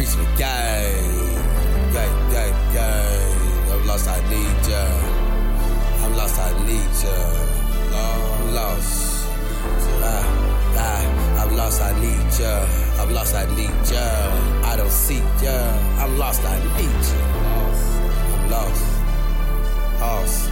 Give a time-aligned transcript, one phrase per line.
[0.00, 1.92] Preach the gang.
[1.92, 3.70] Gang, gang, gang.
[3.70, 4.80] I'm lost, I need ya.
[6.02, 7.16] I'm lost, I need ya.
[7.92, 9.28] I'm lost.
[10.00, 10.24] Ah,
[10.80, 12.64] ah, I'm lost, I need ya.
[12.98, 14.00] I'm lost, I need ya.
[14.64, 15.52] I don't see ya.
[16.00, 17.20] I'm lost, I need ya.
[18.32, 18.86] I'm lost.
[20.00, 20.48] Lost.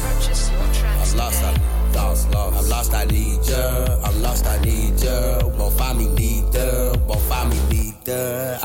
[0.00, 1.44] Purchase I'm lost.
[1.44, 1.52] I
[1.92, 2.56] lost, lost.
[2.56, 3.87] I'm lost, I need ya.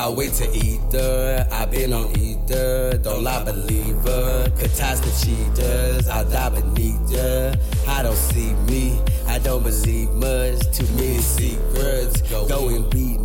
[0.04, 1.48] I wait to either.
[1.50, 2.98] I've been on either.
[2.98, 4.50] Don't lie, believer.
[4.58, 6.10] Catastrophe cheaters.
[6.10, 7.54] I die beneath ya.
[7.88, 9.00] I don't see me.
[9.26, 10.60] I don't believe much.
[10.76, 11.83] Too many secrets.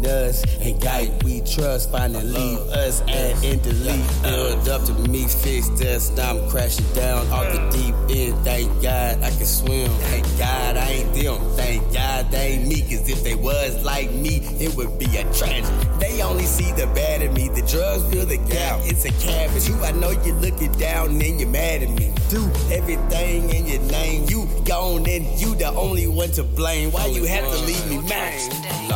[0.10, 0.32] Go
[0.62, 1.92] and guide we trust.
[1.92, 4.24] Finally leave us and in delete.
[4.24, 6.10] Build up to me, fix this.
[6.18, 8.44] Now I'm crashing down off the deep end.
[8.44, 9.88] Thank God I can swim.
[10.10, 11.38] Thank God I ain't them.
[11.56, 12.82] Thank God they ain't me.
[12.82, 15.78] Cause if they was like me, it would be a tragedy.
[16.00, 17.50] They only see the bad in me.
[17.50, 18.80] The drugs fill the gap.
[18.86, 19.70] It's a cabbage.
[19.70, 22.12] You, I know you're looking down and you're mad at me.
[22.30, 24.26] Do everything in your name.
[24.28, 26.92] You gone and you the only one to blame.
[26.92, 28.89] Why you have to leave me mad?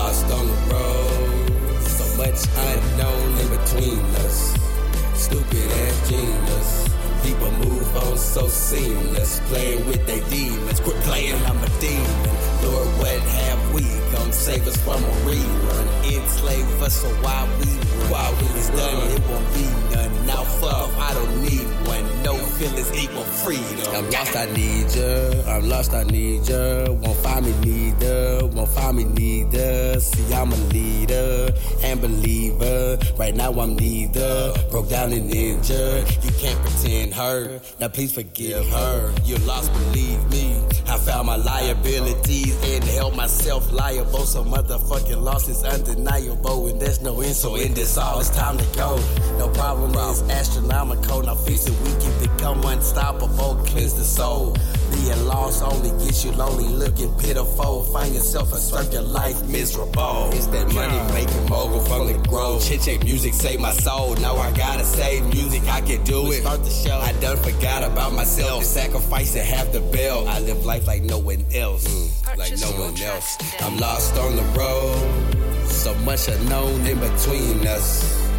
[2.23, 4.55] Much unknown in between us.
[5.13, 6.69] Stupid ass genius.
[7.23, 9.41] People move on so seamless.
[9.49, 10.79] Playing with their demons.
[10.79, 12.19] Quit playing, I'm a demon.
[12.63, 13.83] Lord, what have we?
[14.13, 15.85] Come save us from a rerun.
[16.13, 18.11] Enslave us so why we run?
[18.11, 20.13] Why we it's done, it won't be none.
[20.27, 22.05] Now fuck I don't need one.
[22.23, 23.87] No feelings equal freedom.
[23.97, 25.11] I'm lost, I need ya.
[25.51, 26.89] I'm lost, I need ya.
[27.01, 28.45] Won't find me neither.
[28.47, 29.82] Won't find me neither.
[30.03, 31.49] See, I'm a leader
[31.81, 32.97] and believer.
[33.17, 34.53] Right now I'm neither.
[34.69, 36.09] Broke down and injured.
[36.23, 37.61] You can't pretend her.
[37.79, 39.13] Now please forgive her.
[39.23, 40.61] You're lost, believe me.
[40.87, 44.25] I found my liabilities and held myself liable.
[44.25, 46.67] So motherfucking loss is undeniable.
[46.67, 47.35] And there's no end.
[47.35, 48.97] So in this all, it's time to go.
[49.37, 51.23] No problem is astronomical.
[51.23, 51.75] Now fix it.
[51.83, 53.55] We can become unstoppable.
[53.65, 54.55] Cleanse the soul.
[54.91, 57.83] Being lost only gets you lonely, looking pitiful.
[57.83, 60.29] Find yourself and start your life miserable.
[60.33, 62.63] It's that money making mogul from the grove.
[62.63, 64.15] Chit chat music saved my soul.
[64.17, 65.63] Now I gotta save music.
[65.67, 66.41] I can do it.
[66.41, 66.97] Start the show.
[66.99, 68.63] I done forgot about myself.
[68.63, 70.27] Sacrifice and have the bell.
[70.27, 71.87] I live life like no one else.
[71.87, 72.37] Mm.
[72.37, 73.37] like no one else.
[73.61, 75.67] I'm lost on the road.
[75.67, 78.32] So much unknown in between us.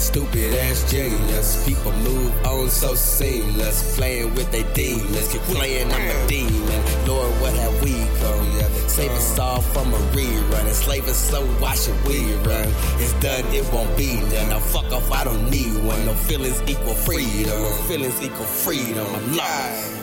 [0.00, 1.62] Stupid ass genius.
[1.68, 3.96] People move on so seamless.
[3.96, 5.30] Playing with their demons.
[5.30, 7.06] Keep playing, I'm a demon.
[7.06, 8.50] Lord, what have we come?
[8.88, 10.66] Save us all from a rerun.
[10.66, 12.66] Enslave us so why should we run?
[12.98, 14.48] It's done, it won't be done.
[14.48, 16.06] Now fuck off, I don't need one.
[16.06, 17.60] No feelings equal freedom.
[17.60, 19.06] No feelings equal freedom.
[19.06, 19.96] I'm lost.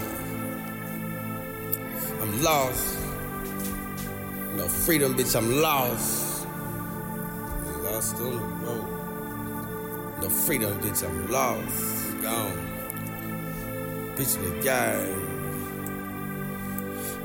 [2.22, 3.00] I'm lost.
[4.56, 6.46] No freedom, bitch, I'm lost.
[7.84, 9.17] Lost on the road.
[10.20, 12.22] No freedom, bitch, I'm lost.
[12.24, 12.58] Gone.
[14.16, 14.98] Bitch, the guy.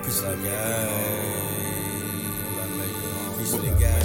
[0.02, 0.88] Bitch, the guy.
[3.38, 4.02] Bitch, the guy.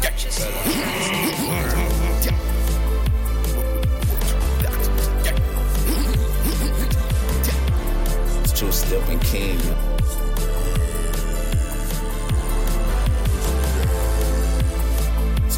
[0.00, 1.08] Purchase your tracks
[2.24, 2.38] today.
[8.42, 9.93] It's two stepping king.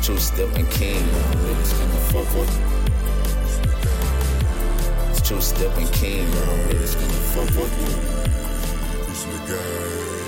[0.06, 1.02] Two stepping king.
[1.58, 1.72] It's.
[5.10, 6.28] It's two stepping king.
[6.70, 6.94] It's
[9.24, 10.25] the guy.